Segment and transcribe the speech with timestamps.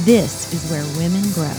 [0.00, 1.52] This is where women grow.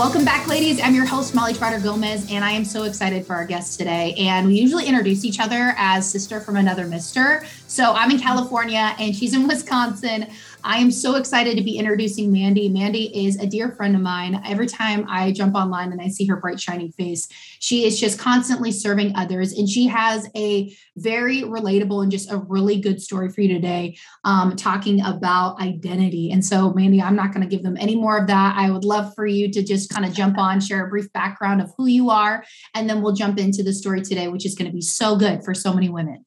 [0.00, 0.80] Welcome back, ladies.
[0.80, 4.14] I'm your host, Molly Trotter Gomez, and I am so excited for our guest today.
[4.16, 7.44] And we usually introduce each other as sister from another mister.
[7.66, 10.28] So I'm in California and she's in Wisconsin.
[10.66, 12.68] I am so excited to be introducing Mandy.
[12.68, 14.42] Mandy is a dear friend of mine.
[14.44, 17.28] Every time I jump online and I see her bright, shining face,
[17.60, 19.52] she is just constantly serving others.
[19.52, 23.96] And she has a very relatable and just a really good story for you today,
[24.24, 26.32] um, talking about identity.
[26.32, 28.56] And so, Mandy, I'm not going to give them any more of that.
[28.56, 31.62] I would love for you to just kind of jump on, share a brief background
[31.62, 32.42] of who you are,
[32.74, 35.44] and then we'll jump into the story today, which is going to be so good
[35.44, 36.25] for so many women.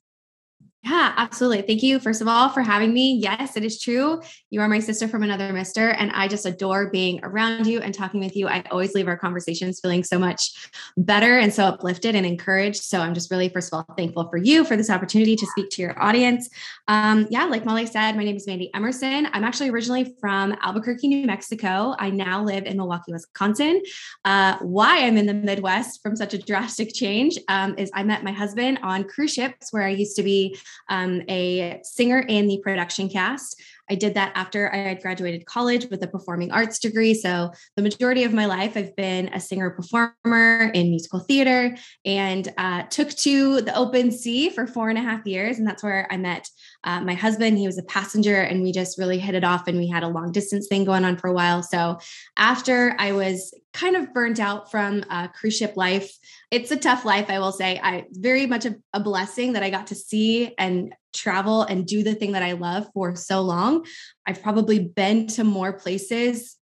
[0.83, 1.61] Yeah, absolutely.
[1.63, 3.19] Thank you, first of all, for having me.
[3.21, 4.21] Yes, it is true.
[4.49, 7.93] You are my sister from another mister, and I just adore being around you and
[7.93, 8.47] talking with you.
[8.47, 12.81] I always leave our conversations feeling so much better and so uplifted and encouraged.
[12.81, 15.69] So I'm just really, first of all, thankful for you for this opportunity to speak
[15.71, 16.49] to your audience.
[16.87, 19.27] Um, yeah, like Molly said, my name is Mandy Emerson.
[19.33, 21.93] I'm actually originally from Albuquerque, New Mexico.
[21.99, 23.81] I now live in Milwaukee, Wisconsin.
[24.23, 28.23] Uh, why I'm in the Midwest from such a drastic change um, is I met
[28.23, 30.55] my husband on cruise ships where I used to be
[30.87, 33.61] um, a singer in the production cast.
[33.89, 37.13] I did that after I had graduated college with a performing arts degree.
[37.13, 42.51] So, the majority of my life, I've been a singer performer in musical theater and
[42.57, 45.57] uh, took to the open sea for four and a half years.
[45.57, 46.49] And that's where I met
[46.83, 47.57] uh, my husband.
[47.57, 50.07] He was a passenger and we just really hit it off and we had a
[50.07, 51.63] long distance thing going on for a while.
[51.63, 51.99] So,
[52.37, 56.11] after I was kind of burnt out from uh, cruise ship life.
[56.51, 57.79] It's a tough life, I will say.
[57.81, 62.03] I very much a, a, blessing that I got to see and travel and do
[62.03, 63.85] the thing that I love for so long.
[64.25, 66.57] I've probably been to more places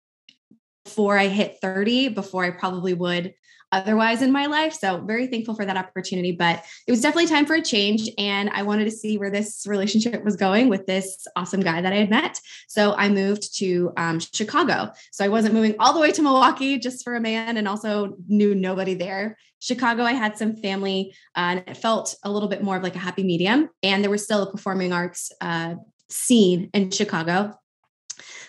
[0.85, 3.33] before I hit 30 before I probably would
[3.73, 4.73] otherwise in my life.
[4.73, 6.31] So, very thankful for that opportunity.
[6.31, 8.09] But it was definitely time for a change.
[8.17, 11.91] And I wanted to see where this relationship was going with this awesome guy that
[11.91, 12.39] I had met.
[12.67, 14.91] So, I moved to um, Chicago.
[15.11, 18.15] So, I wasn't moving all the way to Milwaukee just for a man and also
[18.27, 19.37] knew nobody there.
[19.59, 22.95] Chicago, I had some family uh, and it felt a little bit more of like
[22.95, 23.69] a happy medium.
[23.81, 25.75] And there was still a performing arts uh,
[26.09, 27.53] scene in Chicago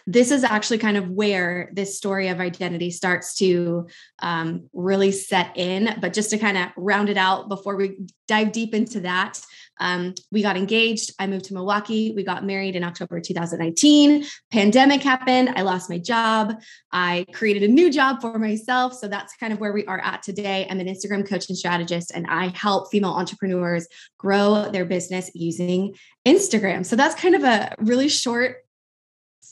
[0.06, 3.88] this is actually kind of where this story of identity starts to
[4.20, 5.96] um, really set in.
[6.00, 7.98] But just to kind of round it out before we
[8.28, 9.40] dive deep into that,
[9.80, 11.12] um, we got engaged.
[11.18, 12.12] I moved to Milwaukee.
[12.14, 14.24] We got married in October 2019.
[14.52, 15.50] Pandemic happened.
[15.56, 16.54] I lost my job.
[16.92, 18.94] I created a new job for myself.
[18.94, 20.66] So that's kind of where we are at today.
[20.70, 23.88] I'm an Instagram coach and strategist, and I help female entrepreneurs
[24.18, 25.94] grow their business using
[26.26, 26.86] Instagram.
[26.86, 28.63] So that's kind of a really short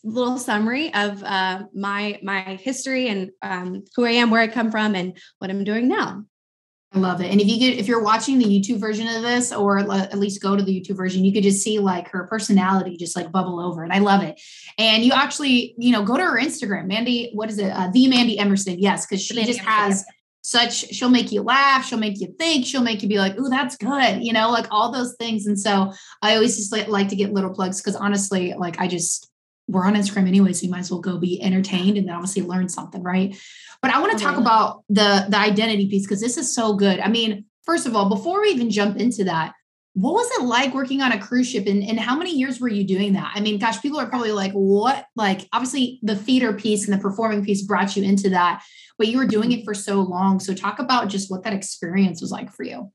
[0.05, 4.71] little summary of uh, my my history and um, who I am, where I come
[4.71, 6.25] from, and what I'm doing now.
[6.95, 7.31] I love it.
[7.31, 10.43] And if you get if you're watching the YouTube version of this, or at least
[10.43, 13.61] go to the YouTube version, you could just see like her personality just like bubble
[13.61, 14.41] over, and I love it.
[14.77, 17.31] And you actually, you know, go to her Instagram, Mandy.
[17.33, 17.73] What is it?
[17.73, 18.79] Uh, the Mandy Emerson.
[18.79, 20.05] Yes, because she just Emerson, has.
[20.45, 23.49] Such she'll make you laugh, she'll make you think, she'll make you be like, "Ooh,
[23.49, 25.47] that's good," you know, like all those things.
[25.47, 28.89] And so I always just like, like to get little plugs because honestly, like I
[28.89, 29.32] just
[29.69, 32.43] we're on Instagram anyway, so you might as well go be entertained and then obviously
[32.43, 33.37] learn something, right?
[33.81, 37.01] But I want to talk about the the identity piece because this is so good.
[37.01, 39.55] I mean, first of all, before we even jump into that,
[39.95, 42.69] what was it like working on a cruise ship and, and how many years were
[42.69, 43.31] you doing that?
[43.35, 45.07] I mean, gosh, people are probably like, what?
[45.17, 48.63] Like, obviously, the theater piece and the performing piece brought you into that,
[48.97, 49.61] but you were doing mm-hmm.
[49.61, 50.41] it for so long.
[50.41, 52.91] So, talk about just what that experience was like for you.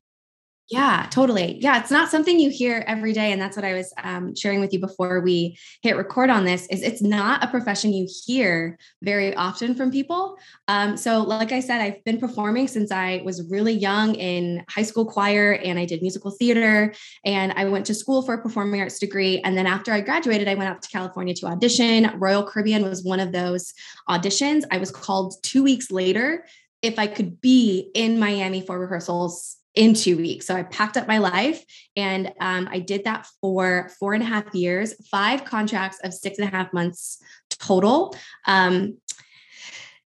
[0.70, 1.56] Yeah, totally.
[1.62, 4.60] Yeah, it's not something you hear every day, and that's what I was um, sharing
[4.60, 6.66] with you before we hit record on this.
[6.66, 10.36] Is it's not a profession you hear very often from people.
[10.66, 14.82] Um, so, like I said, I've been performing since I was really young in high
[14.82, 16.92] school choir, and I did musical theater,
[17.24, 19.40] and I went to school for a performing arts degree.
[19.40, 22.12] And then after I graduated, I went out to California to audition.
[22.18, 23.72] Royal Caribbean was one of those
[24.06, 24.64] auditions.
[24.70, 26.44] I was called two weeks later
[26.82, 30.44] if I could be in Miami for rehearsals in two weeks.
[30.44, 31.64] So I packed up my life
[31.96, 36.36] and um, I did that for four and a half years, five contracts of six
[36.38, 38.16] and a half months total.
[38.44, 38.98] Um,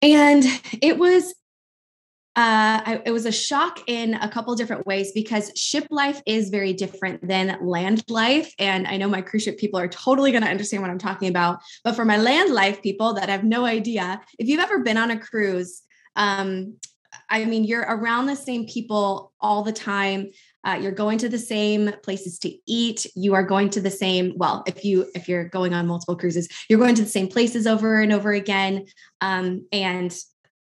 [0.00, 0.42] and
[0.80, 1.34] it was
[2.34, 6.50] uh, I, it was a shock in a couple different ways because ship life is
[6.50, 8.54] very different than land life.
[8.60, 11.28] And I know my cruise ship people are totally going to understand what I'm talking
[11.28, 11.58] about.
[11.82, 15.10] But for my land life people that have no idea, if you've ever been on
[15.10, 15.82] a cruise,
[16.14, 16.76] um,
[17.30, 20.30] I mean, you're around the same people all the time.
[20.64, 23.06] Uh, you're going to the same places to eat.
[23.14, 24.34] You are going to the same.
[24.36, 27.66] Well, if you if you're going on multiple cruises, you're going to the same places
[27.66, 28.86] over and over again.
[29.20, 30.14] Um, and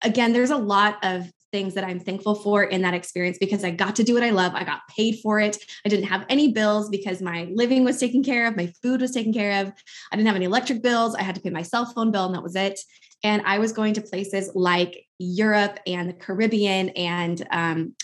[0.02, 3.70] again, there's a lot of things that I'm thankful for in that experience because I
[3.70, 4.52] got to do what I love.
[4.54, 5.56] I got paid for it.
[5.84, 9.12] I didn't have any bills because my living was taken care of, my food was
[9.12, 9.72] taken care of.
[10.12, 11.14] I didn't have any electric bills.
[11.14, 12.78] I had to pay my cell phone bill, and that was it.
[13.22, 17.94] And I was going to places like Europe and the Caribbean and um,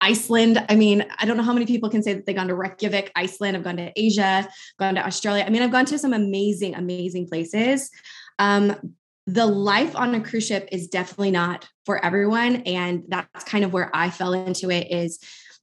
[0.00, 0.64] Iceland.
[0.68, 3.10] I mean, I don't know how many people can say that they've gone to Reykjavik,
[3.16, 3.56] Iceland.
[3.56, 4.48] I've gone to Asia,
[4.78, 5.44] gone to Australia.
[5.46, 7.90] I mean, I've gone to some amazing, amazing places.
[8.38, 8.94] Um,
[9.26, 13.72] the life on a cruise ship is definitely not for everyone and that's kind of
[13.72, 15.18] where i fell into it is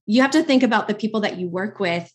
[0.06, 2.12] you have to think about the people that you work with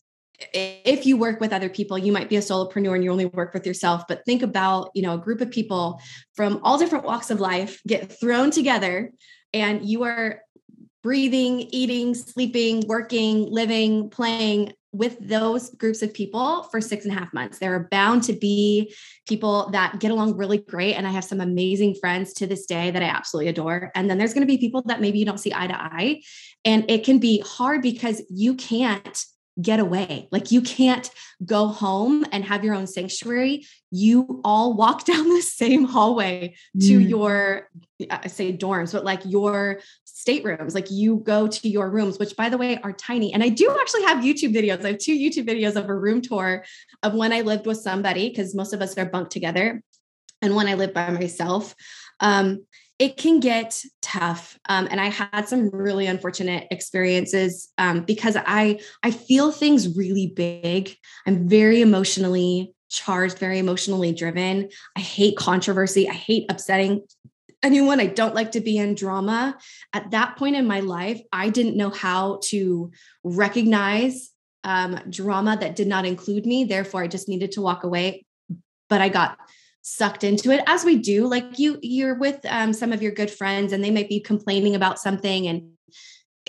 [0.53, 3.53] if you work with other people you might be a solopreneur and you only work
[3.53, 5.99] with yourself but think about you know a group of people
[6.35, 9.11] from all different walks of life get thrown together
[9.53, 10.41] and you are
[11.01, 17.19] breathing eating sleeping working living playing with those groups of people for six and a
[17.19, 17.59] half months.
[17.59, 18.93] There are bound to be
[19.27, 20.95] people that get along really great.
[20.95, 23.91] And I have some amazing friends to this day that I absolutely adore.
[23.95, 26.21] And then there's going to be people that maybe you don't see eye to eye.
[26.65, 29.25] And it can be hard because you can't
[29.61, 30.27] get away.
[30.31, 31.09] Like you can't
[31.45, 33.65] go home and have your own sanctuary.
[33.91, 37.09] You all walk down the same hallway to mm.
[37.09, 37.69] your,
[38.09, 40.75] I say dorms, but like your staterooms.
[40.75, 43.33] Like you go to your rooms, which by the way are tiny.
[43.33, 44.83] And I do actually have YouTube videos.
[44.83, 46.63] I have two YouTube videos of a room tour
[47.03, 49.81] of when I lived with somebody, because most of us are bunked together,
[50.41, 51.75] and when I lived by myself.
[52.19, 52.65] Um,
[52.99, 58.79] it can get tough um, and i had some really unfortunate experiences um, because i
[59.03, 60.95] i feel things really big.
[61.25, 64.69] I'm very emotionally charged very emotionally driven.
[64.95, 66.07] I hate controversy.
[66.07, 67.01] I hate upsetting
[67.61, 67.99] anyone.
[67.99, 69.57] I don't like to be in drama.
[69.91, 72.91] At that point in my life i didn't know how to
[73.23, 74.31] recognize
[74.63, 76.63] um, drama that did not include me.
[76.63, 78.25] Therefore i just needed to walk away.
[78.89, 79.37] But i got
[79.89, 83.31] sucked into it as we do like you you're with um, some of your good
[83.31, 85.71] friends and they might be complaining about something and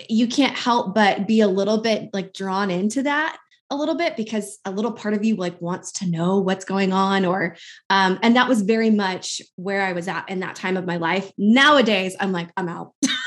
[0.09, 3.37] you can't help but be a little bit like drawn into that
[3.69, 6.91] a little bit because a little part of you like wants to know what's going
[6.91, 7.55] on or
[7.89, 10.97] um and that was very much where i was at in that time of my
[10.97, 11.31] life.
[11.37, 12.93] Nowadays i'm like i'm out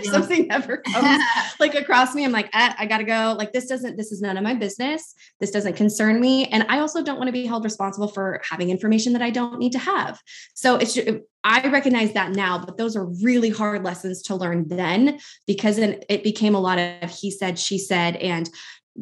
[0.00, 0.12] if yeah.
[0.12, 1.22] something ever comes
[1.60, 3.34] like across me, I'm like, eh, I gotta go.
[3.36, 5.14] Like this doesn't, this is none of my business.
[5.38, 6.46] This doesn't concern me.
[6.46, 9.58] And I also don't want to be held responsible for having information that I don't
[9.58, 10.20] need to have.
[10.54, 11.08] So it's just,
[11.44, 16.00] I recognize that now, but those are really hard lessons to learn then because then
[16.08, 18.48] it became a lot of he said, she said, and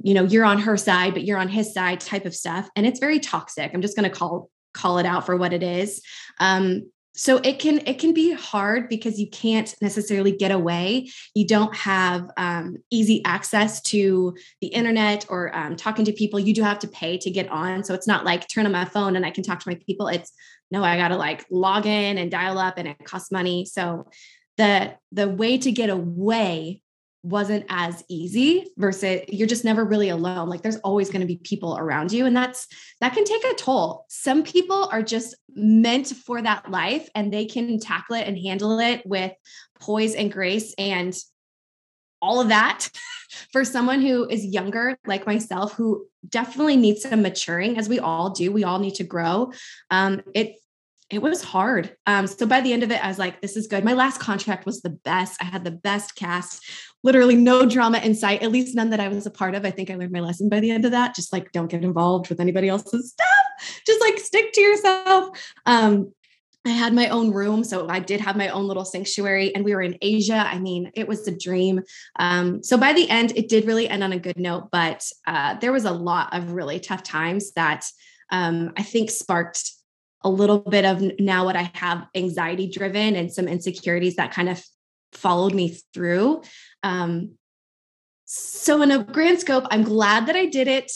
[0.03, 2.69] you know, you're on her side, but you're on his side type of stuff.
[2.77, 3.71] And it's very toxic.
[3.73, 6.03] I'm just going to call call it out for what it is.
[6.39, 11.11] Um, so it can it can be hard because you can't necessarily get away.
[11.35, 16.39] You don't have um, easy access to the internet or um, talking to people.
[16.39, 17.83] You do have to pay to get on.
[17.83, 20.07] So it's not like turn on my phone and i can talk to my people.
[20.07, 20.31] It's
[20.71, 23.65] no i gotta like log in and dial up and it costs money.
[23.65, 24.09] So
[24.57, 26.83] the the way to get away
[27.23, 30.49] wasn't as easy versus you're just never really alone.
[30.49, 32.67] Like there's always going to be people around you and that's
[33.01, 34.07] that can take a toll.
[34.09, 38.79] Some people are just meant for that life and they can tackle it and handle
[38.79, 39.33] it with
[39.81, 41.17] poise and grace and
[42.21, 42.89] all of that
[43.53, 48.31] for someone who is younger like myself who definitely needs some maturing as we all
[48.31, 48.53] do.
[48.53, 49.53] We all need to grow.
[49.91, 50.57] Um, it
[51.11, 51.97] it was hard.
[52.07, 53.85] Um, so by the end of it, I was like, this is good.
[53.85, 55.41] My last contract was the best.
[55.41, 56.63] I had the best cast,
[57.03, 59.65] literally no drama in sight, at least none that I was a part of.
[59.65, 61.15] I think I learned my lesson by the end of that.
[61.15, 63.83] Just like, don't get involved with anybody else's stuff.
[63.87, 65.55] Just like stick to yourself.
[65.65, 66.13] Um,
[66.67, 67.65] I had my own room.
[67.65, 70.45] So I did have my own little sanctuary and we were in Asia.
[70.47, 71.81] I mean, it was a dream.
[72.19, 75.55] Um, so by the end, it did really end on a good note, but uh,
[75.61, 77.87] there was a lot of really tough times that
[78.31, 79.73] um, I think sparked
[80.23, 84.49] a little bit of now what I have anxiety driven and some insecurities that kind
[84.49, 84.63] of
[85.13, 86.43] followed me through.
[86.83, 87.33] Um,
[88.25, 90.93] so, in a grand scope, I'm glad that I did it.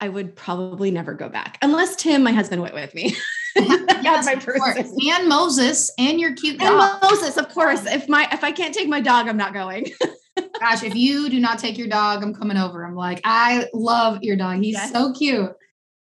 [0.00, 3.16] I would probably never go back unless Tim, my husband, went with me.
[3.56, 4.96] yes, my person.
[5.12, 7.00] And Moses and your cute dog.
[7.02, 7.84] And Moses, of course.
[7.84, 9.86] If my if I can't take my dog, I'm not going.
[10.60, 12.84] Gosh, if you do not take your dog, I'm coming over.
[12.84, 14.62] I'm like, I love your dog.
[14.62, 14.92] He's yes.
[14.92, 15.52] so cute.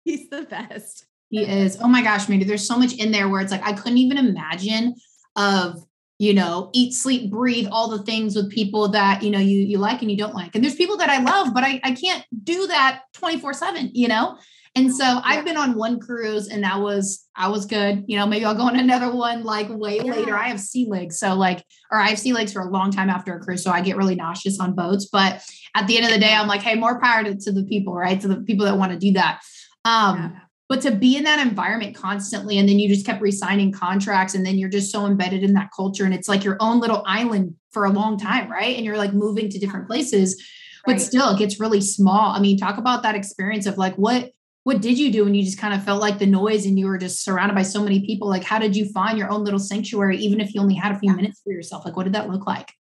[0.04, 1.04] He's the best.
[1.33, 1.79] He is.
[1.81, 4.19] Oh my gosh, Mandy, there's so much in there where it's like I couldn't even
[4.19, 4.95] imagine
[5.35, 5.83] of
[6.19, 9.77] you know, eat, sleep, breathe, all the things with people that, you know, you you
[9.77, 10.55] like and you don't like.
[10.55, 14.39] And there's people that I love, but I, I can't do that 24-7, you know?
[14.77, 18.05] And so I've been on one cruise and that was I was good.
[18.07, 20.12] You know, maybe I'll go on another one like way yeah.
[20.12, 20.37] later.
[20.37, 21.19] I have sea legs.
[21.19, 23.65] So like, or I have sea legs for a long time after a cruise.
[23.65, 25.09] So I get really nauseous on boats.
[25.11, 25.43] But
[25.75, 27.95] at the end of the day, I'm like, hey, more power to, to the people,
[27.95, 28.21] right?
[28.21, 29.41] To the people that want to do that.
[29.85, 30.41] Um, yeah.
[30.73, 34.47] But to be in that environment constantly, and then you just kept resigning contracts, and
[34.47, 37.57] then you're just so embedded in that culture, and it's like your own little island
[37.73, 38.75] for a long time, right?
[38.75, 40.43] And you're like moving to different places,
[40.87, 41.00] but right.
[41.02, 42.35] still it gets really small.
[42.35, 44.31] I mean, talk about that experience of like what
[44.62, 46.87] what did you do when you just kind of felt like the noise and you
[46.87, 49.59] were just surrounded by so many people like how did you find your own little
[49.59, 52.31] sanctuary even if you only had a few minutes for yourself like what did that
[52.31, 52.73] look like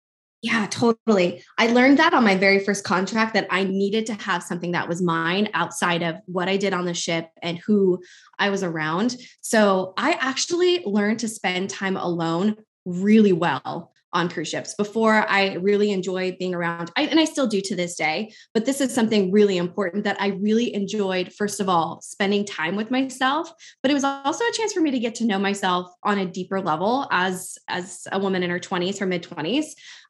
[0.42, 1.44] yeah, totally.
[1.60, 4.88] I learned that on my very first contract that I needed to have something that
[4.88, 8.02] was mine outside of what I did on the ship and who
[8.40, 9.16] I was around.
[9.42, 12.56] So I actually learned to spend time alone
[12.86, 14.74] really well on cruise ships.
[14.76, 18.66] Before I really enjoyed being around, I, and I still do to this day, but
[18.66, 22.92] this is something really important that I really enjoyed, first of all, spending time with
[22.92, 23.52] myself,
[23.82, 26.26] but it was also a chance for me to get to know myself on a
[26.26, 29.66] deeper level as, as a woman in her 20s, her mid 20s.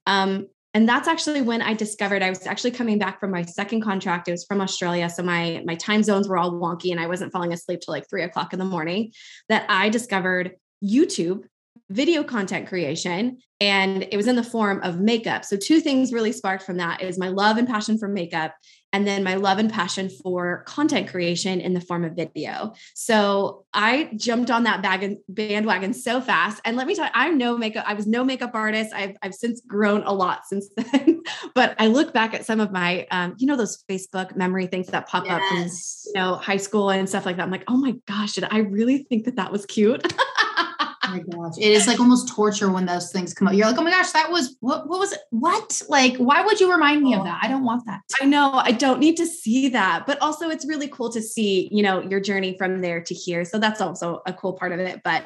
[0.08, 3.81] Um, and that's actually when I discovered I was actually coming back from my second
[3.81, 4.27] contract.
[4.27, 5.10] It was from Australia.
[5.10, 8.10] So my, my time zones were all wonky and I wasn't falling asleep till like
[8.10, 9.12] three o'clock in the morning
[9.50, 11.43] that I discovered YouTube
[11.91, 15.45] video content creation and it was in the form of makeup.
[15.45, 18.55] So two things really sparked from that is my love and passion for makeup
[18.91, 22.74] and then my love and passion for content creation in the form of video.
[22.95, 26.62] So i jumped on that bag bandwagon so fast.
[26.65, 28.93] And let me tell you i'm no makeup i was no makeup artist.
[28.93, 31.21] I've, I've since grown a lot since then.
[31.53, 34.88] But i look back at some of my um, you know those facebook memory things
[34.88, 35.33] that pop yes.
[35.33, 37.43] up from you know high school and stuff like that.
[37.43, 40.01] I'm like oh my gosh did i really think that that was cute
[41.11, 41.57] my gosh.
[41.57, 43.53] It is like almost torture when those things come up.
[43.53, 45.19] You're like, oh my gosh, that was what what was it?
[45.29, 45.81] What?
[45.89, 47.39] Like, why would you remind me of that?
[47.41, 48.01] I don't want that.
[48.21, 48.53] I know.
[48.53, 50.05] I don't need to see that.
[50.07, 53.45] But also it's really cool to see, you know, your journey from there to here.
[53.45, 55.01] So that's also a cool part of it.
[55.03, 55.25] But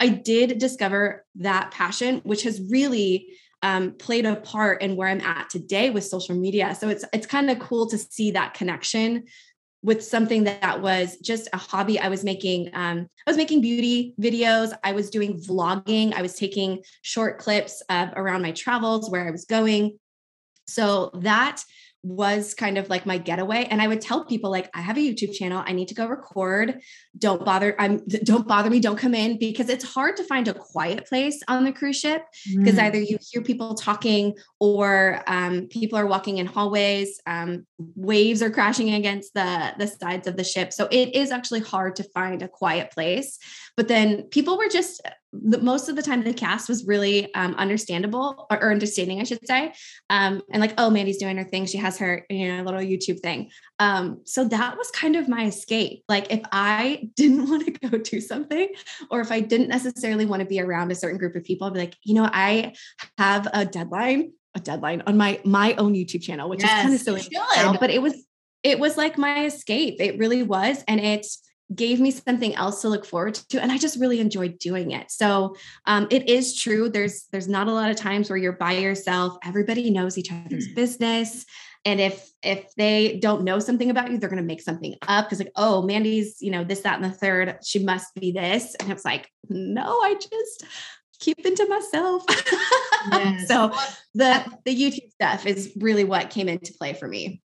[0.00, 3.28] I did discover that passion, which has really
[3.62, 6.74] um, played a part in where I'm at today with social media.
[6.74, 9.24] So it's it's kind of cool to see that connection
[9.82, 11.98] with something that was just a hobby.
[11.98, 14.76] I was making um, i was making beauty videos.
[14.82, 16.12] I was doing vlogging.
[16.14, 19.98] I was taking short clips of around my travels where i was going.
[20.66, 21.62] So that
[22.06, 25.00] was kind of like my getaway and i would tell people like i have a
[25.00, 26.80] youtube channel i need to go record
[27.18, 30.54] don't bother i'm don't bother me don't come in because it's hard to find a
[30.54, 32.22] quiet place on the cruise ship
[32.56, 32.82] because mm.
[32.82, 38.50] either you hear people talking or um, people are walking in hallways um, waves are
[38.50, 42.42] crashing against the the sides of the ship so it is actually hard to find
[42.42, 43.38] a quiet place
[43.76, 45.02] but then people were just
[45.32, 49.24] the, most of the time the cast was really um, understandable or, or, understanding, I
[49.24, 49.74] should say.
[50.08, 51.66] Um, and like, oh, Mandy's doing her thing.
[51.66, 53.50] She has her, you know, little YouTube thing.
[53.78, 56.04] Um, so that was kind of my escape.
[56.08, 58.68] Like if I didn't want to go do something,
[59.10, 61.74] or if I didn't necessarily want to be around a certain group of people, I'd
[61.74, 62.74] be like, you know, I
[63.18, 66.94] have a deadline, a deadline on my my own YouTube channel, which yes, is kind
[66.94, 68.14] of silly now, but it was
[68.62, 70.00] it was like my escape.
[70.00, 70.82] It really was.
[70.88, 71.40] And it's
[71.74, 75.10] gave me something else to look forward to and i just really enjoyed doing it
[75.10, 75.56] so
[75.86, 79.36] um, it is true there's there's not a lot of times where you're by yourself
[79.44, 80.74] everybody knows each other's mm.
[80.76, 81.44] business
[81.84, 85.26] and if if they don't know something about you they're going to make something up
[85.26, 88.76] because like oh mandy's you know this that and the third she must be this
[88.76, 90.64] and it's like no i just
[91.18, 92.24] keep into myself
[93.12, 93.48] yes.
[93.48, 93.72] so
[94.14, 97.40] the the youtube stuff is really what came into play for me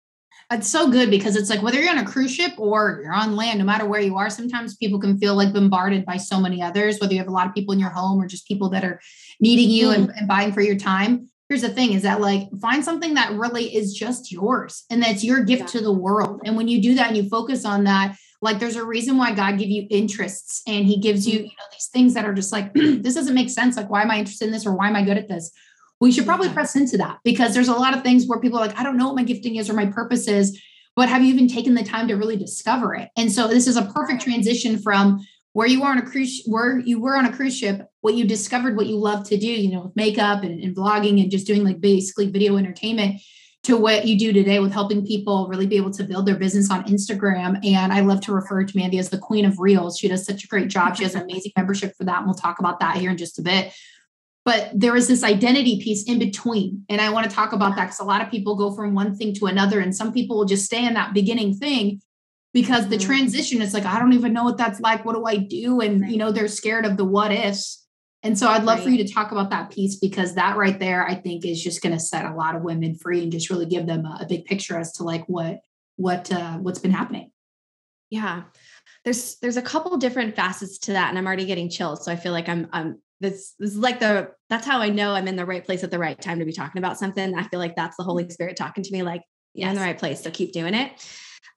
[0.51, 3.35] it's so good because it's like whether you're on a cruise ship or you're on
[3.35, 6.61] land, no matter where you are, sometimes people can feel like bombarded by so many
[6.61, 8.83] others, whether you have a lot of people in your home or just people that
[8.83, 8.99] are
[9.39, 10.03] needing you mm-hmm.
[10.03, 11.29] and, and buying for your time.
[11.47, 15.23] Here's the thing is that like find something that really is just yours and that's
[15.23, 15.67] your gift yeah.
[15.67, 16.41] to the world.
[16.45, 19.33] And when you do that and you focus on that, like there's a reason why
[19.33, 21.45] God give you interests and he gives you, mm-hmm.
[21.45, 23.77] you know, these things that are just like, this doesn't make sense.
[23.77, 25.51] Like, why am I interested in this or why am I good at this?
[26.01, 28.65] We should probably press into that because there's a lot of things where people are
[28.65, 30.59] like, I don't know what my gifting is or my purpose is,
[30.95, 33.09] but have you even taken the time to really discover it?
[33.15, 36.79] And so this is a perfect transition from where you are on a cruise, where
[36.79, 39.71] you were on a cruise ship, what you discovered, what you love to do, you
[39.71, 43.21] know, with makeup and, and vlogging and just doing like basically video entertainment
[43.63, 46.71] to what you do today with helping people really be able to build their business
[46.71, 47.63] on Instagram.
[47.63, 49.99] And I love to refer to Mandy as the queen of reels.
[49.99, 50.95] She does such a great job.
[50.95, 52.17] She has an amazing membership for that.
[52.17, 53.71] And we'll talk about that here in just a bit
[54.43, 57.85] but there is this identity piece in between and i want to talk about that
[57.85, 60.45] because a lot of people go from one thing to another and some people will
[60.45, 62.01] just stay in that beginning thing
[62.53, 63.07] because the mm-hmm.
[63.07, 66.09] transition is like i don't even know what that's like what do i do and
[66.09, 67.81] you know they're scared of the what ifs
[68.23, 68.83] And so I'd love right.
[68.83, 71.81] for you to talk about that piece because that right there, I think, is just
[71.81, 74.25] going to set a lot of women free and just really give them a, a
[74.27, 75.61] big picture as to like what
[75.95, 77.31] what uh, what's been happening.
[78.09, 78.43] Yeah,
[79.03, 82.05] there's there's a couple different facets to that, and I'm already getting chills.
[82.05, 85.13] So I feel like I'm I'm this, this is like the that's how I know
[85.13, 87.35] I'm in the right place at the right time to be talking about something.
[87.35, 89.21] I feel like that's the Holy Spirit talking to me, like
[89.53, 89.75] you're yes.
[89.75, 90.21] in the right place.
[90.21, 90.91] So keep doing it.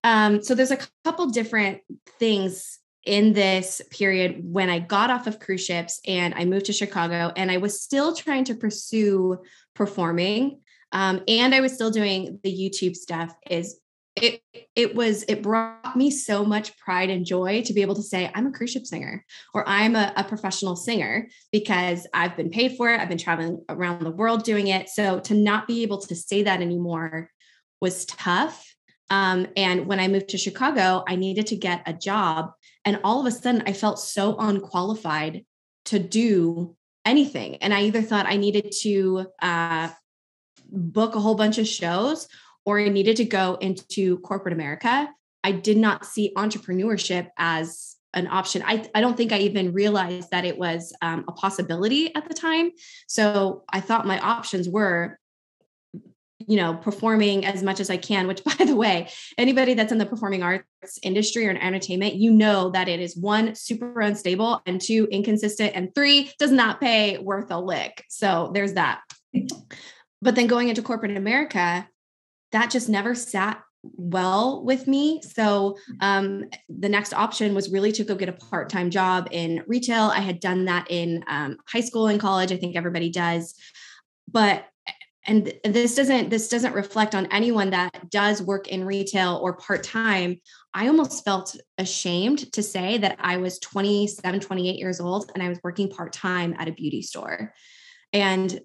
[0.05, 1.81] Um, so there's a couple different
[2.19, 6.73] things in this period when I got off of cruise ships and I moved to
[6.73, 9.39] Chicago and I was still trying to pursue
[9.75, 10.61] performing.
[10.93, 13.79] Um, and I was still doing the YouTube stuff is
[14.17, 14.41] it
[14.77, 18.31] it was it brought me so much pride and joy to be able to say
[18.35, 22.77] I'm a cruise ship singer or I'm a, a professional singer because I've been paid
[22.77, 23.01] for it.
[23.01, 24.89] I've been traveling around the world doing it.
[24.89, 27.31] So to not be able to say that anymore
[27.81, 28.65] was tough.
[29.11, 32.53] Um, and when I moved to Chicago, I needed to get a job
[32.85, 35.45] and all of a sudden, I felt so unqualified
[35.87, 37.57] to do anything.
[37.57, 39.89] And I either thought I needed to uh,
[40.71, 42.29] book a whole bunch of shows
[42.65, 45.09] or I needed to go into corporate America.
[45.43, 48.63] I did not see entrepreneurship as an option.
[48.65, 52.35] I, I don't think I even realized that it was um, a possibility at the
[52.35, 52.71] time.
[53.09, 55.19] So I thought my options were
[56.47, 59.99] you know performing as much as i can which by the way anybody that's in
[59.99, 64.61] the performing arts industry or in entertainment you know that it is one super unstable
[64.67, 69.01] and two inconsistent and three does not pay worth a lick so there's that
[70.21, 71.89] but then going into corporate america
[72.55, 75.21] that just never sat well with me.
[75.23, 80.05] So um, the next option was really to go get a part-time job in retail.
[80.05, 83.55] I had done that in um, high school and college i think everybody does.
[84.31, 84.67] But
[85.27, 90.41] and this doesn't this doesn't reflect on anyone that does work in retail or part-time.
[90.73, 95.49] I almost felt ashamed to say that i was 27 28 years old and i
[95.49, 97.53] was working part-time at a beauty store.
[98.13, 98.61] And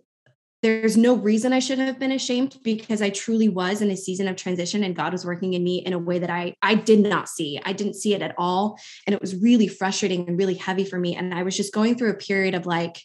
[0.61, 4.27] there's no reason i should have been ashamed because i truly was in a season
[4.27, 6.99] of transition and god was working in me in a way that i i did
[6.99, 10.55] not see i didn't see it at all and it was really frustrating and really
[10.55, 13.01] heavy for me and i was just going through a period of like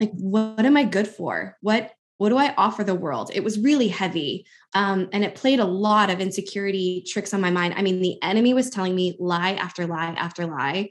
[0.00, 3.30] like what am i good for what what do I offer the world?
[3.32, 4.44] It was really heavy.
[4.74, 7.74] Um, and it played a lot of insecurity tricks on my mind.
[7.76, 10.90] I mean, the enemy was telling me lie after lie after lie.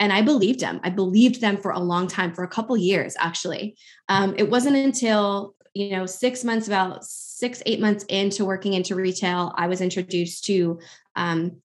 [0.00, 0.80] And I believed them.
[0.82, 3.76] I believed them for a long time, for a couple years, actually.
[4.08, 8.94] Um, it wasn't until, you know, six months, about six, eight months into working into
[8.94, 10.80] retail, I was introduced to
[11.14, 11.60] um,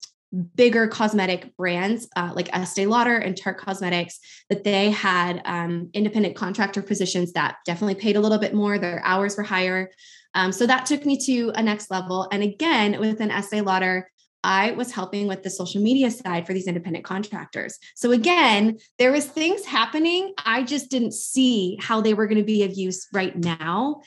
[0.56, 6.36] bigger cosmetic brands uh, like Estee Lauder and Tarte Cosmetics that they had um, independent
[6.36, 8.78] contractor positions that definitely paid a little bit more.
[8.78, 9.90] Their hours were higher.
[10.36, 12.28] Um, so that took me to a next level.
[12.32, 14.12] And again, within Estee Lauder,
[14.44, 17.78] I was helping with the social media side for these independent contractors.
[17.96, 20.34] So again, there was things happening.
[20.46, 24.02] I just didn't see how they were going to be of use right now.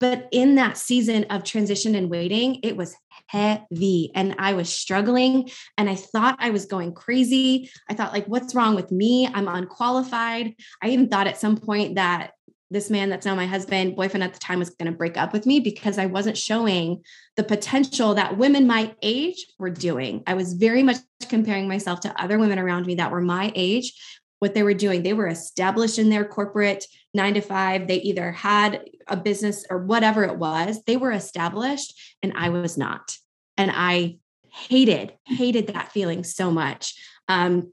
[0.00, 2.94] But in that season of transition and waiting, it was
[3.28, 7.70] heavy and I was struggling and I thought I was going crazy.
[7.88, 9.26] I thought, like, what's wrong with me?
[9.32, 10.54] I'm unqualified.
[10.82, 12.32] I even thought at some point that
[12.74, 15.32] this man that's now my husband, boyfriend at the time, was going to break up
[15.32, 17.02] with me because I wasn't showing
[17.36, 20.22] the potential that women my age were doing.
[20.26, 20.96] I was very much
[21.28, 23.94] comparing myself to other women around me that were my age,
[24.40, 25.02] what they were doing.
[25.02, 26.84] They were established in their corporate
[27.14, 27.86] nine to five.
[27.86, 32.76] They either had a business or whatever it was, they were established, and I was
[32.76, 33.16] not.
[33.56, 34.18] And I
[34.50, 36.94] hated, hated that feeling so much.
[37.28, 37.72] Um,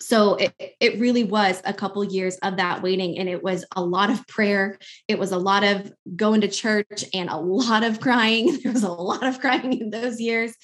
[0.00, 3.82] so it, it really was a couple years of that waiting and it was a
[3.82, 4.78] lot of prayer.
[5.08, 8.58] It was a lot of going to church and a lot of crying.
[8.62, 10.54] There was a lot of crying in those years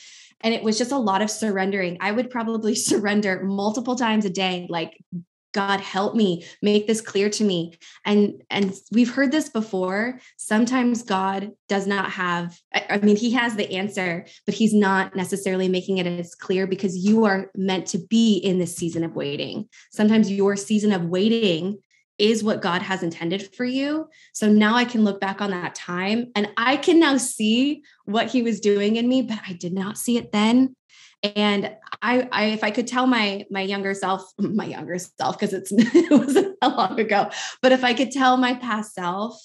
[0.40, 1.98] and it was just a lot of surrendering.
[2.00, 4.96] I would probably surrender multiple times a day like
[5.52, 7.78] God help me make this clear to me.
[8.04, 10.20] And and we've heard this before.
[10.36, 15.68] Sometimes God does not have I mean he has the answer but he's not necessarily
[15.68, 19.68] making it as clear because you are meant to be in this season of waiting.
[19.90, 21.78] Sometimes your season of waiting
[22.18, 24.06] is what God has intended for you.
[24.34, 28.28] So now I can look back on that time and I can now see what
[28.28, 30.76] he was doing in me but I did not see it then
[31.22, 35.52] and I, I, if I could tell my my younger self, my younger self, because
[35.52, 37.30] it's it wasn't that long ago,
[37.62, 39.40] but if I could tell my past self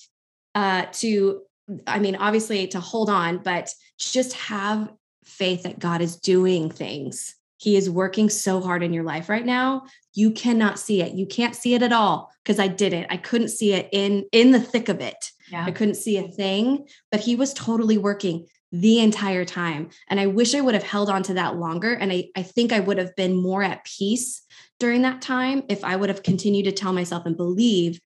[0.54, 1.42] uh, to,
[1.88, 4.92] I mean, obviously to hold on, but just have
[5.26, 7.36] faith that God is doing things.
[7.58, 9.84] He is working so hard in your life right now.
[10.14, 11.14] You cannot see it.
[11.14, 13.08] You can't see it at all because I didn't.
[13.10, 15.32] I couldn't see it in in the thick of it.
[15.52, 15.66] Yeah.
[15.66, 18.48] I couldn't see a thing, but he was totally working
[18.80, 19.90] the entire time.
[20.10, 21.94] And I wish I would have held on to that longer.
[21.94, 24.42] And I, I think I would have been more at peace
[24.80, 28.00] during that time if I would have continued to tell myself and believe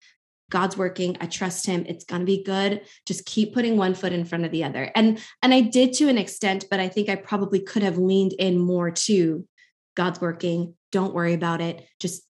[0.51, 1.17] God's working.
[1.21, 1.85] I trust him.
[1.87, 2.81] It's going to be good.
[3.05, 4.91] Just keep putting one foot in front of the other.
[4.95, 8.33] And and I did to an extent, but I think I probably could have leaned
[8.33, 9.47] in more to
[9.95, 10.75] God's working.
[10.91, 11.87] Don't worry about it.
[11.99, 12.23] Just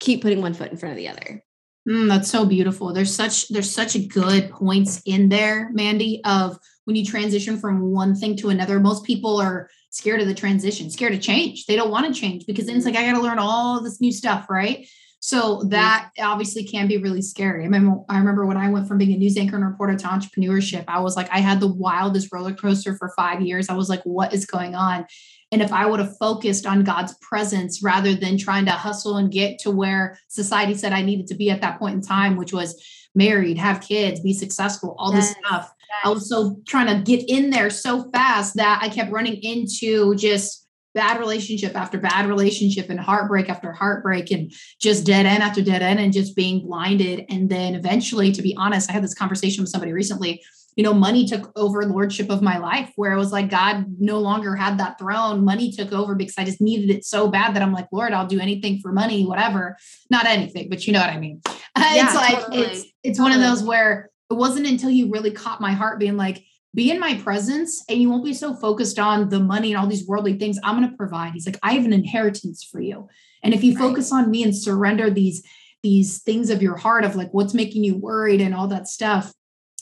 [0.00, 1.42] keep putting one foot in front of the other.
[1.88, 2.92] Mm, that's so beautiful.
[2.92, 8.14] There's such there's such good points in there, Mandy, of when you transition from one
[8.14, 8.78] thing to another.
[8.78, 11.66] Most people are scared of the transition, scared of change.
[11.66, 14.00] They don't want to change because then it's like I got to learn all this
[14.00, 14.86] new stuff, right?
[15.22, 15.68] So mm-hmm.
[15.68, 17.62] that obviously can be really scary.
[17.62, 20.06] I remember, I remember when I went from being a news anchor and reporter to
[20.06, 23.68] entrepreneurship, I was like, I had the wildest roller coaster for five years.
[23.68, 25.06] I was like, what is going on?
[25.52, 29.30] And if I would have focused on God's presence rather than trying to hustle and
[29.30, 32.52] get to where society said I needed to be at that point in time, which
[32.52, 32.82] was
[33.14, 35.28] married, have kids, be successful, all yes.
[35.28, 35.70] this stuff.
[35.78, 35.98] Yes.
[36.04, 40.14] I was so trying to get in there so fast that I kept running into
[40.16, 45.62] just bad relationship after bad relationship and heartbreak after heartbreak and just dead end after
[45.62, 47.24] dead end and just being blinded.
[47.28, 50.42] And then eventually, to be honest, I had this conversation with somebody recently.
[50.76, 54.18] You know, money took over lordship of my life where it was like God no
[54.18, 55.44] longer had that throne.
[55.44, 58.26] Money took over because I just needed it so bad that I'm like, Lord, I'll
[58.26, 59.76] do anything for money, whatever.
[60.10, 61.40] Not anything, but you know what I mean.
[61.74, 62.62] Yeah, it's like totally.
[62.62, 63.36] it's it's totally.
[63.36, 66.90] one of those where it wasn't until you really caught my heart being like, be
[66.90, 70.06] in my presence and you won't be so focused on the money and all these
[70.06, 73.08] worldly things i'm going to provide he's like i have an inheritance for you
[73.42, 73.80] and if you right.
[73.80, 75.42] focus on me and surrender these
[75.82, 79.32] these things of your heart of like what's making you worried and all that stuff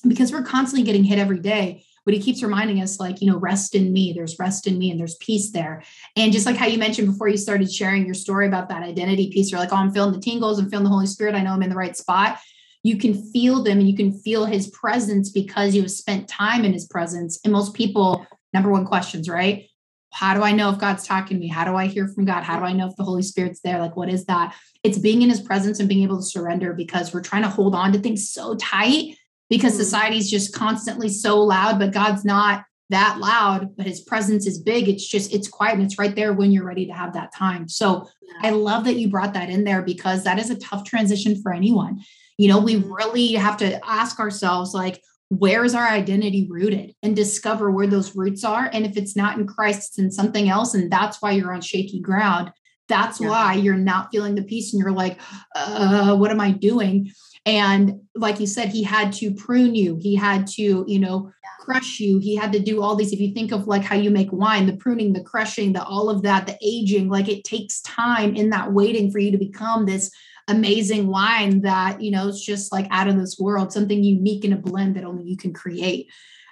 [0.07, 3.39] because we're constantly getting hit every day but he keeps reminding us like you know
[3.39, 5.83] rest in me there's rest in me and there's peace there
[6.17, 9.31] and just like how you mentioned before you started sharing your story about that identity
[9.31, 11.53] piece you're like oh i'm feeling the tingles i'm feeling the holy spirit i know
[11.53, 12.39] i'm in the right spot
[12.83, 16.65] you can feel them and you can feel his presence because you have spent time
[16.65, 17.39] in his presence.
[17.45, 19.67] And most people, number one questions, right?
[20.13, 21.47] How do I know if God's talking to me?
[21.47, 22.43] How do I hear from God?
[22.43, 23.79] How do I know if the Holy Spirit's there?
[23.79, 24.57] Like, what is that?
[24.83, 27.75] It's being in his presence and being able to surrender because we're trying to hold
[27.75, 29.17] on to things so tight
[29.51, 29.83] because mm-hmm.
[29.83, 34.89] society's just constantly so loud, but God's not that loud, but his presence is big.
[34.89, 37.69] It's just, it's quiet and it's right there when you're ready to have that time.
[37.69, 38.09] So
[38.43, 41.53] I love that you brought that in there because that is a tough transition for
[41.53, 42.01] anyone.
[42.39, 42.93] You know, we mm-hmm.
[42.93, 48.17] really have to ask ourselves, like, where is our identity rooted and discover where those
[48.17, 48.69] roots are.
[48.73, 50.75] And if it's not in Christ, it's in something else.
[50.75, 52.51] And that's why you're on shaky ground.
[52.89, 53.29] That's yeah.
[53.29, 55.21] why you're not feeling the peace and you're like,
[55.55, 57.13] uh, what am I doing?
[57.47, 59.97] And like you said, he had to prune you.
[60.01, 62.19] He had to, you know, crush you.
[62.19, 63.13] He had to do all these.
[63.13, 66.11] If you think of like how you make wine, the pruning, the crushing, the all
[66.11, 69.87] of that, the aging, like it takes time in that waiting for you to become
[69.87, 70.11] this
[70.49, 74.53] amazing wine that you know it's just like out of this world something unique in
[74.53, 76.11] a blend that only you can create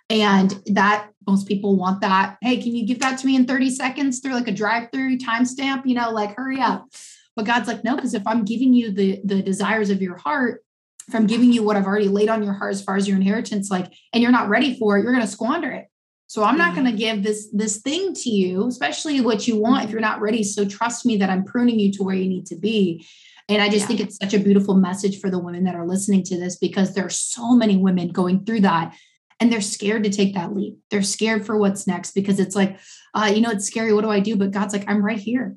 [0.08, 3.70] and that most people want that hey can you give that to me in 30
[3.70, 6.86] seconds through like a drive through timestamp you know like hurry up
[7.34, 10.62] but god's like no because if i'm giving you the the desires of your heart
[11.08, 13.16] if i'm giving you what i've already laid on your heart as far as your
[13.16, 15.86] inheritance like and you're not ready for it you're going to squander it
[16.26, 19.84] so i'm not going to give this this thing to you especially what you want
[19.84, 22.46] if you're not ready so trust me that i'm pruning you to where you need
[22.46, 23.04] to be
[23.48, 23.86] and I just yeah.
[23.86, 26.94] think it's such a beautiful message for the women that are listening to this because
[26.94, 28.94] there are so many women going through that
[29.40, 30.78] and they're scared to take that leap.
[30.90, 32.78] They're scared for what's next because it's like,
[33.14, 33.92] uh, you know, it's scary.
[33.92, 34.36] What do I do?
[34.36, 35.56] But God's like, I'm right here.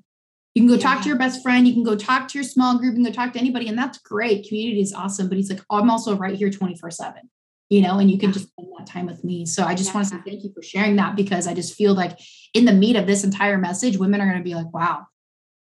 [0.53, 0.81] You can go yeah.
[0.81, 1.67] talk to your best friend.
[1.67, 2.97] You can go talk to your small group.
[2.97, 3.67] You can go talk to anybody.
[3.67, 4.47] And that's great.
[4.47, 5.29] Community is awesome.
[5.29, 7.21] But he's like, oh, I'm also right here 24 7,
[7.69, 8.33] you know, and you can yeah.
[8.33, 9.45] just spend that time with me.
[9.45, 9.95] So I just yeah.
[9.95, 12.19] want to say thank you for sharing that because I just feel like
[12.53, 15.05] in the meat of this entire message, women are going to be like, wow,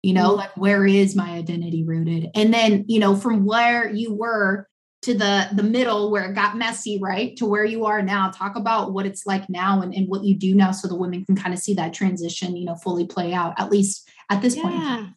[0.03, 0.39] you know mm-hmm.
[0.39, 4.67] like where is my identity rooted and then you know from where you were
[5.03, 8.57] to the the middle where it got messy right to where you are now talk
[8.57, 11.37] about what it's like now and, and what you do now so the women can
[11.37, 14.63] kind of see that transition you know fully play out at least at this yeah.
[14.63, 15.09] point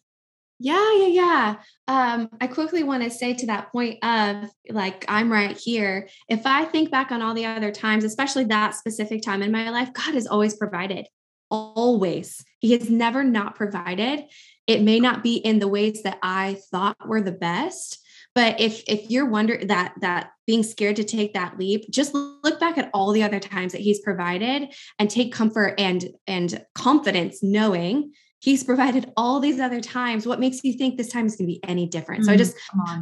[0.60, 1.56] yeah yeah yeah
[1.88, 6.46] um i quickly want to say to that point of like i'm right here if
[6.46, 9.92] i think back on all the other times especially that specific time in my life
[9.92, 11.08] god has always provided
[11.50, 14.24] always he has never not provided
[14.66, 18.00] it may not be in the ways that I thought were the best.
[18.34, 22.58] But if if you're wondering that that being scared to take that leap, just look
[22.58, 27.42] back at all the other times that he's provided and take comfort and and confidence
[27.42, 28.12] knowing
[28.44, 30.26] he's provided all these other times.
[30.26, 32.26] What makes you think this time is going to be any different?
[32.26, 32.56] So i mm, just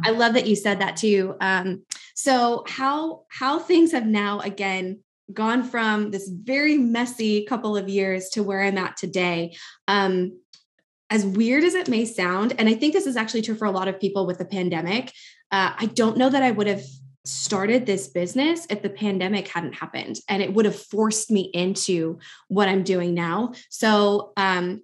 [0.05, 1.35] i love that you said that too.
[1.41, 1.83] Um,
[2.15, 4.99] so how how things have now again
[5.31, 9.55] gone from this very messy couple of years to where i'm at today
[9.87, 10.37] um,
[11.09, 13.71] as weird as it may sound, and I think this is actually true for a
[13.71, 15.11] lot of people with the pandemic,
[15.51, 16.83] uh, I don't know that I would have
[17.25, 22.17] started this business if the pandemic hadn't happened and it would have forced me into
[22.47, 23.53] what I'm doing now.
[23.69, 24.81] So, um,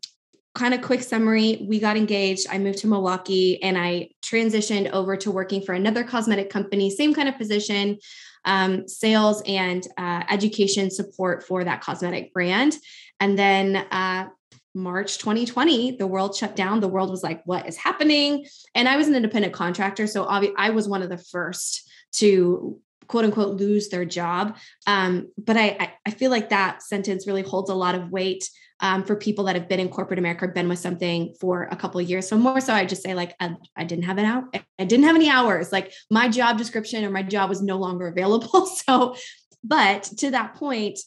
[0.59, 5.15] kind of quick summary we got engaged i moved to milwaukee and i transitioned over
[5.15, 7.97] to working for another cosmetic company same kind of position
[8.45, 12.75] um, sales and uh, education support for that cosmetic brand
[13.21, 14.27] and then uh,
[14.75, 16.79] March 2020, the world shut down.
[16.79, 18.45] The world was like, what is happening?
[18.75, 20.05] And I was an independent contractor.
[20.05, 24.55] So I was one of the first to quote unquote lose their job.
[24.87, 29.03] Um, but I, I feel like that sentence really holds a lot of weight um,
[29.03, 32.09] for people that have been in corporate America, been with something for a couple of
[32.09, 32.29] years.
[32.29, 35.03] So more so, I just say like I, I didn't have an hour, I didn't
[35.03, 35.71] have any hours.
[35.71, 38.69] Like my job description or my job was no longer available.
[38.89, 39.15] So,
[39.63, 40.99] but to that point,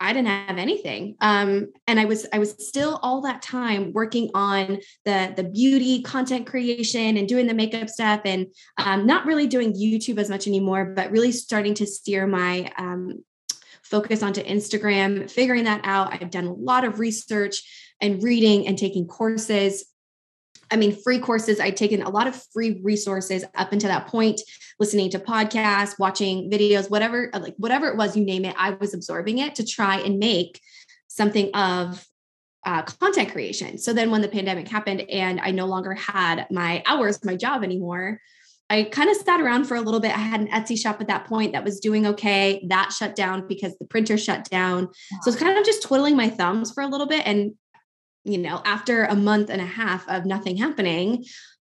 [0.00, 1.16] I didn't have anything.
[1.20, 6.02] Um, and I was I was still all that time working on the the beauty
[6.02, 10.46] content creation and doing the makeup stuff and um, not really doing YouTube as much
[10.46, 13.24] anymore, but really starting to steer my um,
[13.82, 16.12] focus onto Instagram, figuring that out.
[16.12, 17.62] I've done a lot of research
[18.00, 19.84] and reading and taking courses
[20.70, 21.60] I mean, free courses.
[21.60, 24.40] I'd taken a lot of free resources up until that point,
[24.78, 28.94] listening to podcasts, watching videos, whatever, like whatever it was, you name it, I was
[28.94, 30.60] absorbing it to try and make
[31.08, 32.04] something of
[32.66, 33.78] uh, content creation.
[33.78, 37.64] So then when the pandemic happened and I no longer had my hours, my job
[37.64, 38.20] anymore,
[38.70, 40.14] I kind of sat around for a little bit.
[40.14, 42.62] I had an Etsy shop at that point that was doing okay.
[42.68, 44.90] That shut down because the printer shut down.
[45.22, 47.26] So it's kind of just twiddling my thumbs for a little bit.
[47.26, 47.54] And
[48.24, 51.24] you know, after a month and a half of nothing happening,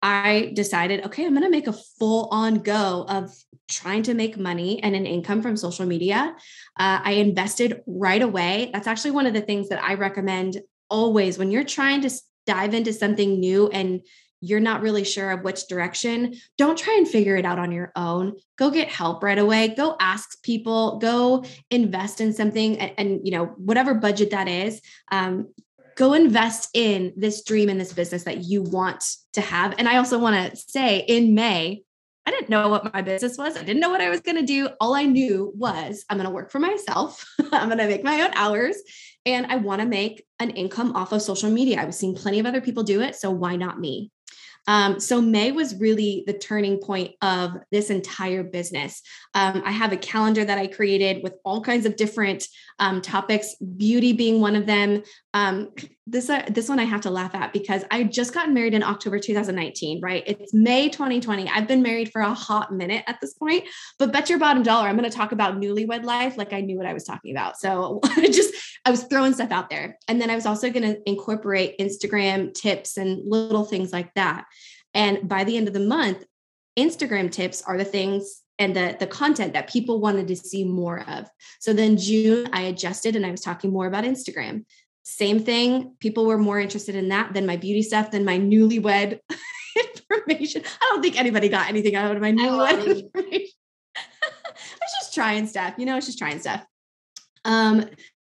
[0.02, 3.34] I decided, okay, I'm going to make a full on go of
[3.68, 6.36] trying to make money and an income from social media.
[6.78, 8.70] Uh, I invested right away.
[8.72, 12.10] That's actually one of the things that I recommend always when you're trying to
[12.46, 14.02] dive into something new and
[14.40, 17.90] you're not really sure of which direction, don't try and figure it out on your
[17.96, 18.34] own.
[18.58, 19.68] Go get help right away.
[19.68, 20.98] Go ask people.
[20.98, 24.82] Go invest in something, and, and you know whatever budget that is.
[25.10, 25.48] Um,
[25.96, 29.04] go invest in this dream in this business that you want
[29.34, 29.74] to have.
[29.78, 31.82] And I also want to say in May,
[32.26, 33.56] I didn't know what my business was.
[33.56, 34.70] I didn't know what I was going to do.
[34.80, 37.24] All I knew was I'm going to work for myself.
[37.52, 38.76] I'm going to make my own hours
[39.26, 41.80] and I want to make an income off of social media.
[41.80, 43.14] I was seeing plenty of other people do it.
[43.16, 44.10] So why not me?
[44.66, 49.02] Um, so May was really the turning point of this entire business.
[49.34, 52.46] Um, I have a calendar that I created with all kinds of different
[52.78, 55.02] um, topics, beauty being one of them.
[55.34, 55.72] Um,
[56.06, 58.84] this uh, this one I have to laugh at because I just got married in
[58.84, 60.00] October 2019.
[60.00, 61.50] Right, it's May 2020.
[61.50, 63.64] I've been married for a hot minute at this point,
[63.98, 66.76] but bet your bottom dollar I'm going to talk about newlywed life like I knew
[66.76, 67.58] what I was talking about.
[67.58, 71.08] So just I was throwing stuff out there, and then I was also going to
[71.08, 74.44] incorporate Instagram tips and little things like that.
[74.94, 76.24] And by the end of the month,
[76.78, 81.00] Instagram tips are the things and the the content that people wanted to see more
[81.08, 81.28] of.
[81.60, 84.64] So then June I adjusted and I was talking more about Instagram.
[85.04, 89.20] Same thing, people were more interested in that than my beauty stuff than my newlywed
[89.76, 90.62] information.
[90.80, 93.48] I don't think anybody got anything out of my newlywed information.
[93.96, 96.64] I was just trying stuff, you know, it's just trying stuff.
[97.44, 97.84] Um,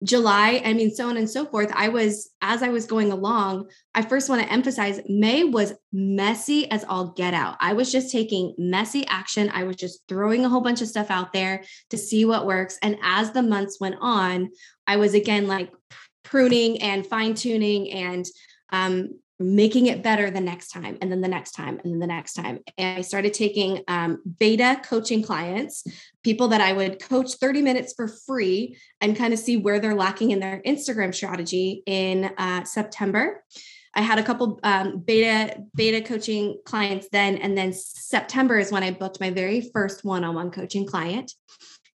[0.05, 1.71] July, I mean, so on and so forth.
[1.75, 6.71] I was, as I was going along, I first want to emphasize May was messy
[6.71, 7.57] as all get out.
[7.61, 9.51] I was just taking messy action.
[9.55, 12.79] I was just throwing a whole bunch of stuff out there to see what works.
[12.83, 14.51] And as the months went on,
[14.87, 15.73] I was again like
[16.25, 18.27] pruning and fine tuning and
[18.73, 22.07] um, making it better the next time and then the next time and then the
[22.07, 22.61] next time.
[22.79, 25.85] And i started taking um, beta coaching clients
[26.23, 29.95] people that i would coach 30 minutes for free and kind of see where they're
[29.95, 33.45] lacking in their instagram strategy in uh, september.
[33.97, 38.85] I had a couple um, beta beta coaching clients then and then september is when
[38.85, 41.33] i booked my very first one-on-one coaching client.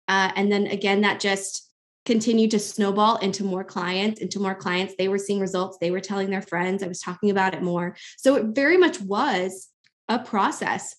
[0.09, 1.68] Uh, and then again that just
[2.09, 4.95] continued to snowball into more clients, into more clients.
[4.97, 5.77] They were seeing results.
[5.79, 6.83] They were telling their friends.
[6.83, 7.97] I was talking about it more.
[8.17, 9.69] So it very much was
[10.09, 10.97] a process.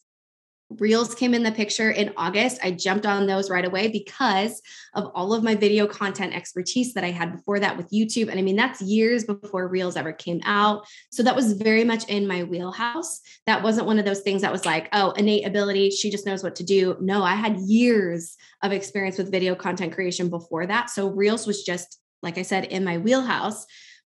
[0.78, 2.60] Reels came in the picture in August.
[2.64, 4.62] I jumped on those right away because
[4.94, 8.30] of all of my video content expertise that I had before that with YouTube.
[8.30, 10.86] And I mean, that's years before Reels ever came out.
[11.12, 13.20] So that was very much in my wheelhouse.
[13.48, 15.90] That wasn't one of those things that was like, oh, innate ability.
[15.90, 16.96] She just knows what to do.
[17.02, 20.92] No, I had years of experience with video content creation before that.
[20.92, 23.66] So Reels was just, like I said, in my wheelhouse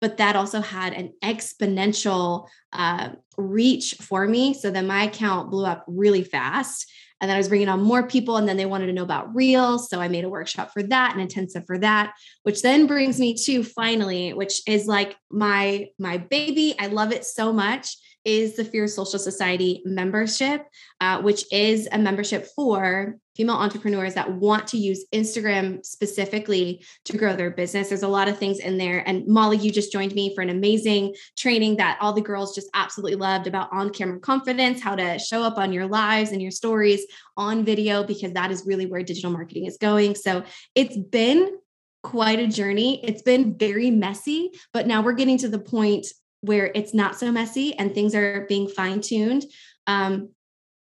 [0.04, 4.52] but that also had an exponential uh, reach for me.
[4.52, 6.92] So then my account blew up really fast.
[7.22, 9.34] And then I was bringing on more people, and then they wanted to know about
[9.34, 9.88] Reels.
[9.88, 12.12] So I made a workshop for that, an intensive for that,
[12.42, 16.74] which then brings me to finally, which is like my my baby.
[16.78, 17.96] I love it so much.
[18.24, 20.66] is the Fierce Social Society membership,
[21.00, 27.16] uh, which is a membership for female entrepreneurs that want to use Instagram specifically to
[27.16, 27.88] grow their business.
[27.88, 29.06] There's a lot of things in there.
[29.08, 32.68] And Molly, you just joined me for an amazing training that all the girls just
[32.74, 36.50] absolutely loved about on camera confidence, how to show up on your lives and your
[36.50, 37.04] stories
[37.36, 40.14] on video, because that is really where digital marketing is going.
[40.14, 40.44] So
[40.74, 41.58] it's been
[42.02, 43.04] quite a journey.
[43.04, 46.06] It's been very messy, but now we're getting to the point
[46.42, 49.44] where it's not so messy and things are being fine tuned.
[49.86, 50.28] Um,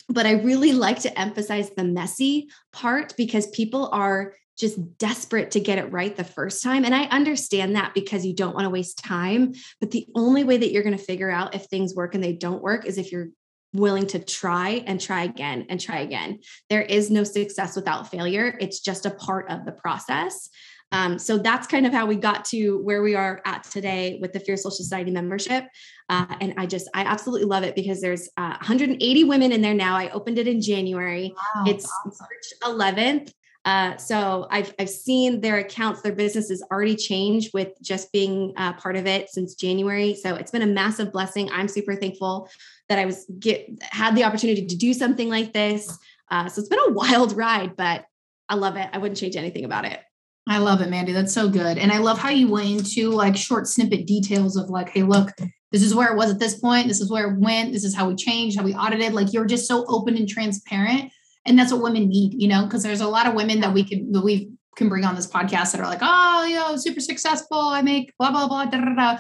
[0.10, 5.60] but I really like to emphasize the messy part because people are just desperate to
[5.60, 6.86] get it right the first time.
[6.86, 9.54] And I understand that because you don't want to waste time.
[9.80, 12.34] But the only way that you're going to figure out if things work and they
[12.34, 13.30] don't work is if you're
[13.74, 16.40] willing to try and try again and try again.
[16.70, 20.50] There is no success without failure, it's just a part of the process.
[20.94, 24.32] Um, so that's kind of how we got to where we are at today with
[24.32, 25.66] the Fierce Social Society membership.
[26.08, 29.74] Uh, and I just, I absolutely love it because there's uh, 180 women in there
[29.74, 29.96] now.
[29.98, 31.34] I opened it in January.
[31.36, 32.28] Wow, it's awesome.
[32.64, 33.32] March 11th.
[33.66, 38.54] Uh, so I've I've seen their accounts, their business has already changed with just being
[38.58, 40.16] uh, part of it since January.
[40.16, 41.50] So it's been a massive blessing.
[41.50, 42.50] I'm super thankful
[42.90, 45.98] that I was get had the opportunity to do something like this.
[46.30, 48.06] Uh, so it's been a wild ride, but
[48.50, 48.90] I love it.
[48.92, 50.02] I wouldn't change anything about it.
[50.48, 51.14] I love it, Mandy.
[51.14, 51.78] That's so good.
[51.78, 55.32] And I love how you went into like short snippet details of like, hey, look,
[55.72, 56.88] this is where it was at this point.
[56.88, 57.72] This is where it went.
[57.72, 59.14] This is how we changed, how we audited.
[59.14, 61.12] Like you're just so open and transparent.
[61.46, 63.84] And that's what women need, you know, because there's a lot of women that we
[63.84, 67.00] can that we can bring on this podcast that are like, oh, you know, super
[67.00, 67.60] successful.
[67.60, 69.18] I make blah, blah, blah, da, da, da.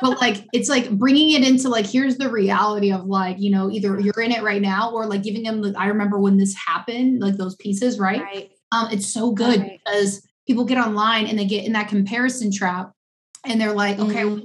[0.00, 3.70] but like it's like bringing it into like here's the reality of like you know
[3.70, 6.52] either you're in it right now or like giving them the, i remember when this
[6.56, 8.50] happened like those pieces right, right.
[8.72, 9.80] um it's so good right.
[9.84, 12.90] because people get online and they get in that comparison trap
[13.46, 14.44] and they're like, okay, mm-hmm.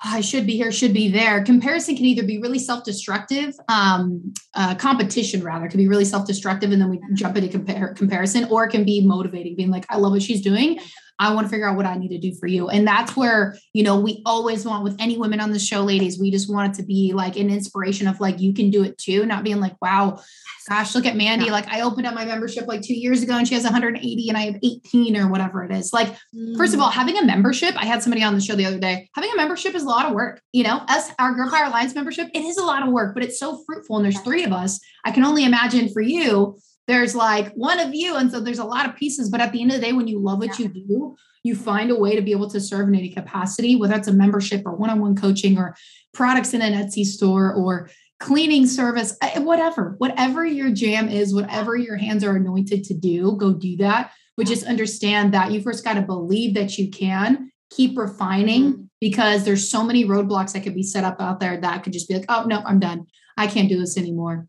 [0.00, 1.44] I should be here, should be there.
[1.44, 6.80] Comparison can either be really self-destructive, um, uh, competition rather can be really self-destructive, and
[6.80, 10.12] then we jump into compare comparison, or it can be motivating, being like, I love
[10.12, 10.78] what she's doing.
[11.18, 12.68] I want to figure out what I need to do for you.
[12.68, 16.18] And that's where, you know, we always want with any women on the show, ladies,
[16.18, 18.98] we just want it to be like an inspiration of like, you can do it
[18.98, 20.20] too, not being like, wow,
[20.68, 21.46] gosh, look at Mandy.
[21.46, 21.52] Yeah.
[21.52, 24.38] Like I opened up my membership like two years ago and she has 180 and
[24.38, 25.92] I have 18 or whatever it is.
[25.92, 26.56] Like, mm.
[26.56, 26.94] first of all, mm.
[26.94, 29.74] having a membership, I had somebody on the show the other day, having a membership
[29.74, 30.40] is a lot of work.
[30.52, 33.24] You know, us, our Girl Power Alliance membership, it is a lot of work, but
[33.24, 33.96] it's so fruitful.
[33.96, 34.78] And there's three of us.
[35.04, 38.16] I can only imagine for you, there's like one of you.
[38.16, 39.28] And so there's a lot of pieces.
[39.30, 40.66] But at the end of the day, when you love what yeah.
[40.66, 43.94] you do, you find a way to be able to serve in any capacity, whether
[43.94, 45.76] it's a membership or one on one coaching or
[46.12, 51.76] products in an Etsy store or cleaning service, eh, whatever, whatever your jam is, whatever
[51.76, 54.12] your hands are anointed to do, go do that.
[54.36, 58.82] But just understand that you first got to believe that you can keep refining mm-hmm.
[59.00, 62.08] because there's so many roadblocks that could be set up out there that could just
[62.08, 63.06] be like, oh, no, I'm done.
[63.36, 64.46] I can't do this anymore.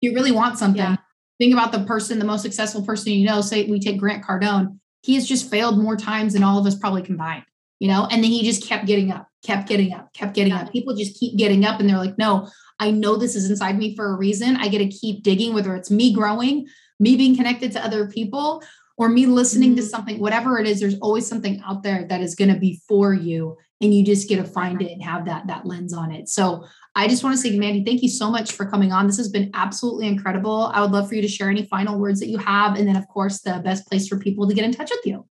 [0.00, 0.82] You really want something.
[0.82, 0.96] Yeah.
[1.42, 3.40] Think about the person, the most successful person you know.
[3.40, 6.76] Say we take Grant Cardone he has just failed more times than all of us
[6.76, 7.42] probably combined,
[7.80, 8.06] you know?
[8.10, 10.72] And then he just kept getting up, kept getting up, kept getting up.
[10.72, 13.94] People just keep getting up and they're like, no, I know this is inside me
[13.96, 14.56] for a reason.
[14.56, 16.66] I get to keep digging, whether it's me growing,
[17.00, 18.62] me being connected to other people,
[18.98, 19.76] or me listening mm-hmm.
[19.76, 22.80] to something, whatever it is, there's always something out there that is going to be
[22.86, 23.56] for you.
[23.80, 26.28] And you just get to find it and have that that lens on it.
[26.28, 29.06] So I just want to say, Mandy, thank you so much for coming on.
[29.06, 30.70] This has been absolutely incredible.
[30.74, 32.76] I would love for you to share any final words that you have.
[32.76, 35.26] And then, of course, the best place for people to get in touch with you.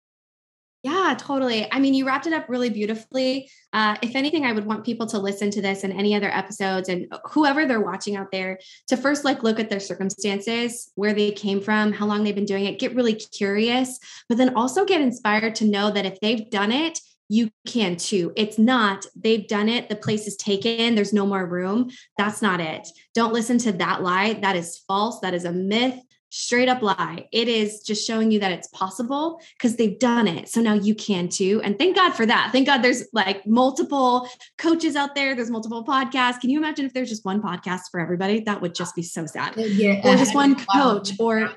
[0.82, 1.66] Yeah, totally.
[1.72, 3.50] I mean, you wrapped it up really beautifully.
[3.72, 6.88] Uh, if anything, I would want people to listen to this and any other episodes
[6.88, 11.32] and whoever they're watching out there to first like look at their circumstances, where they
[11.32, 15.00] came from, how long they've been doing it, get really curious, but then also get
[15.00, 18.32] inspired to know that if they've done it, you can too.
[18.36, 21.90] It's not, they've done it, the place is taken, there's no more room.
[22.16, 22.88] That's not it.
[23.14, 24.34] Don't listen to that lie.
[24.34, 25.20] That is false.
[25.20, 25.98] That is a myth,
[26.30, 27.26] straight up lie.
[27.32, 30.48] It is just showing you that it's possible because they've done it.
[30.48, 31.60] So now you can too.
[31.64, 32.50] And thank God for that.
[32.52, 36.40] Thank God there's like multiple coaches out there, there's multiple podcasts.
[36.40, 38.40] Can you imagine if there's just one podcast for everybody?
[38.40, 39.54] That would just be so sad.
[39.56, 41.50] Yeah, or just one coach or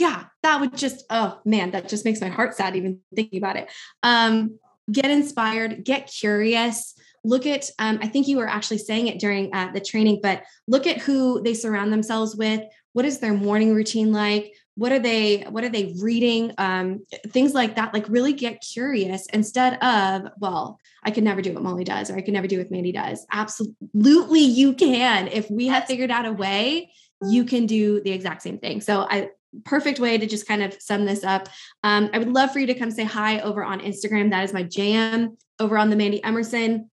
[0.00, 3.56] yeah, that would just, oh man, that just makes my heart sad even thinking about
[3.56, 3.70] it.
[4.02, 4.58] Um,
[4.90, 6.94] get inspired, get curious.
[7.22, 10.42] Look at, um, I think you were actually saying it during uh, the training, but
[10.66, 12.62] look at who they surround themselves with.
[12.94, 14.54] What is their morning routine like?
[14.74, 16.52] What are they, what are they reading?
[16.56, 17.92] Um, things like that.
[17.92, 22.16] Like really get curious instead of, well, I could never do what Molly does, or
[22.16, 23.26] I could never do what Mandy does.
[23.30, 25.28] Absolutely, you can.
[25.28, 26.90] If we have figured out a way,
[27.28, 28.80] you can do the exact same thing.
[28.80, 29.28] So I
[29.64, 31.48] perfect way to just kind of sum this up.
[31.82, 34.30] Um, I would love for you to come say hi over on Instagram.
[34.30, 36.90] That is my jam over on the Mandy Emerson.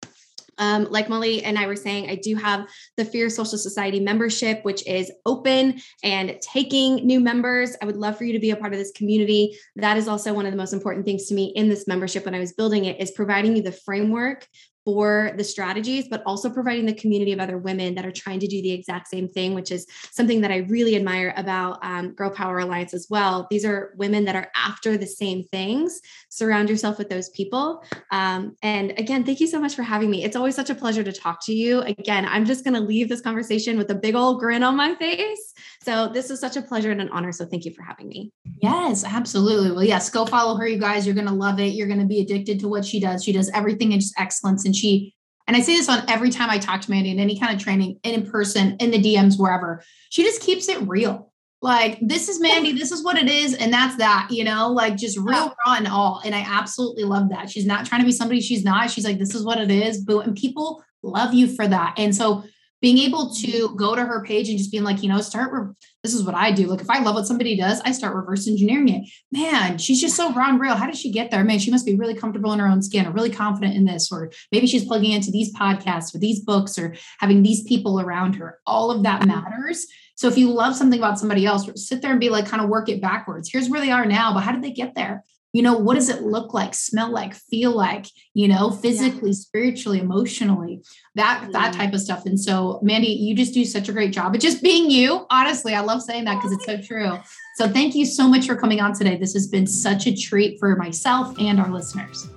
[0.58, 4.62] Um, like Molly and I were saying, I do have the Fierce Social Society membership,
[4.64, 7.74] which is open and taking new members.
[7.80, 9.56] I would love for you to be a part of this community.
[9.76, 12.34] That is also one of the most important things to me in this membership when
[12.34, 14.46] I was building it is providing you the framework
[14.84, 18.46] for the strategies, but also providing the community of other women that are trying to
[18.46, 22.30] do the exact same thing, which is something that I really admire about um, Girl
[22.30, 23.46] Power Alliance as well.
[23.50, 26.00] These are women that are after the same things.
[26.28, 27.84] Surround yourself with those people.
[28.10, 30.24] Um, and again, thank you so much for having me.
[30.24, 31.80] It's always such a pleasure to talk to you.
[31.82, 34.94] Again, I'm just going to leave this conversation with a big old grin on my
[34.96, 35.54] face.
[35.82, 37.32] So this is such a pleasure and an honor.
[37.32, 38.32] So thank you for having me.
[38.60, 39.72] Yes, absolutely.
[39.72, 41.06] Well, yes, go follow her, you guys.
[41.06, 41.74] You're going to love it.
[41.74, 43.24] You're going to be addicted to what she does.
[43.24, 44.64] She does everything in just excellence.
[44.64, 45.14] And she,
[45.46, 47.62] and I say this on every time I talk to Mandy in any kind of
[47.62, 51.32] training, in person, in the DMs, wherever, she just keeps it real.
[51.60, 53.54] Like, this is Mandy, this is what it is.
[53.54, 56.20] And that's that, you know, like just real raw and all.
[56.24, 57.50] And I absolutely love that.
[57.50, 58.90] She's not trying to be somebody she's not.
[58.90, 60.00] She's like, this is what it is.
[60.00, 60.18] Boo.
[60.18, 61.94] And people love you for that.
[61.98, 62.42] And so
[62.82, 65.52] being able to go to her page and just being like, you know, start.
[65.52, 65.72] Re-
[66.02, 66.66] this is what I do.
[66.66, 69.08] Like, if I love what somebody does, I start reverse engineering it.
[69.30, 70.74] Man, she's just so raw and real.
[70.74, 71.44] How did she get there?
[71.44, 74.10] Man, she must be really comfortable in her own skin or really confident in this.
[74.10, 78.34] Or maybe she's plugging into these podcasts or these books or having these people around
[78.34, 78.58] her.
[78.66, 79.86] All of that matters.
[80.16, 82.68] So if you love something about somebody else, sit there and be like, kind of
[82.68, 83.48] work it backwards.
[83.50, 85.22] Here's where they are now, but how did they get there?
[85.52, 89.36] You know what does it look like smell like feel like you know physically yeah.
[89.36, 90.82] spiritually emotionally
[91.14, 91.52] that mm.
[91.52, 92.24] that type of stuff.
[92.26, 95.26] And so mandy you just do such a great job of just being you.
[95.30, 97.18] Honestly i love saying that because it's so true.
[97.56, 99.16] So thank you so much for coming on today.
[99.16, 102.28] This has been such a treat for myself and our listeners.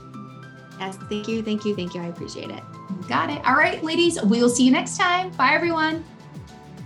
[0.80, 2.01] Yes thank you thank you thank you.
[2.01, 2.63] I appreciate it.
[3.07, 3.45] Got it.
[3.45, 5.32] All right ladies we will see you next time.
[5.32, 6.03] Bye everyone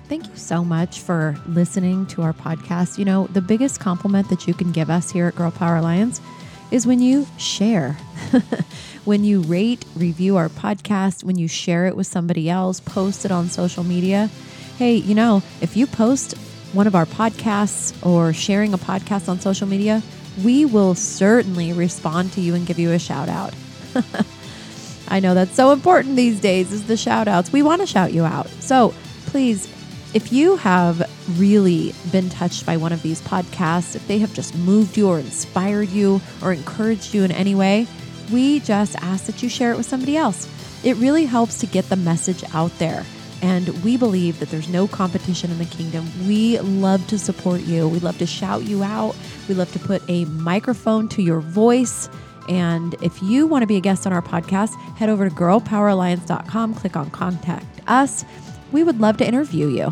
[0.10, 2.98] Thank you so much for listening to our podcast.
[2.98, 6.20] You know, the biggest compliment that you can give us here at Girl Power Alliance
[6.72, 7.92] is when you share,
[9.06, 13.30] when you rate, review our podcast, when you share it with somebody else, post it
[13.30, 14.32] on social media.
[14.80, 16.36] Hey, you know, if you post
[16.74, 20.02] one of our podcasts or sharing a podcast on social media,
[20.44, 23.54] we will certainly respond to you and give you a shout out.
[25.08, 27.52] I know that's so important these days is the shout outs.
[27.52, 28.48] We want to shout you out.
[28.60, 28.96] So
[29.28, 29.68] please
[30.14, 31.08] if you have
[31.38, 35.20] really been touched by one of these podcasts, if they have just moved you or
[35.20, 37.86] inspired you or encouraged you in any way,
[38.32, 40.48] we just ask that you share it with somebody else.
[40.84, 43.06] It really helps to get the message out there.
[43.42, 46.06] And we believe that there's no competition in the kingdom.
[46.28, 47.88] We love to support you.
[47.88, 49.16] We love to shout you out.
[49.48, 52.10] We love to put a microphone to your voice.
[52.50, 56.74] And if you want to be a guest on our podcast, head over to girlpoweralliance.com,
[56.74, 58.26] click on contact us
[58.72, 59.92] we would love to interview you.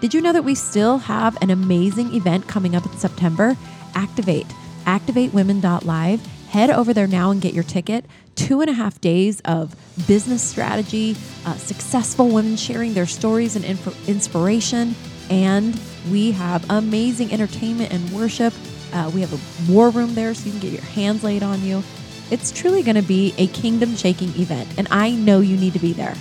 [0.00, 3.56] Did you know that we still have an amazing event coming up in September?
[3.94, 4.46] Activate,
[4.84, 6.26] activatewomen.live.
[6.48, 8.06] Head over there now and get your ticket.
[8.34, 13.64] Two and a half days of business strategy, uh, successful women sharing their stories and
[13.64, 14.94] inf- inspiration.
[15.28, 15.78] And
[16.10, 18.54] we have amazing entertainment and worship.
[18.92, 21.62] Uh, we have a war room there so you can get your hands laid on
[21.62, 21.84] you.
[22.30, 25.78] It's truly going to be a kingdom shaking event, and I know you need to
[25.80, 26.14] be there.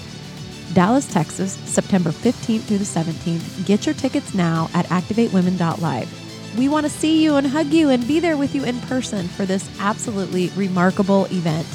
[0.74, 3.66] Dallas, Texas, September 15th through the 17th.
[3.66, 6.58] Get your tickets now at activatewomen.live.
[6.58, 9.28] We want to see you and hug you and be there with you in person
[9.28, 11.68] for this absolutely remarkable event.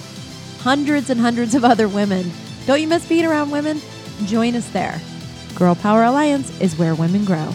[0.59, 2.31] Hundreds and hundreds of other women.
[2.67, 3.81] Don't you miss being around women?
[4.25, 5.01] Join us there.
[5.55, 7.53] Girl Power Alliance is where women grow.